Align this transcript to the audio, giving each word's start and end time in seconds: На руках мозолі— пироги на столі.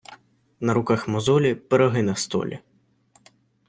На 0.59 0.73
руках 0.73 1.07
мозолі— 1.07 1.55
пироги 1.55 2.01
на 2.03 2.15
столі. 2.15 2.59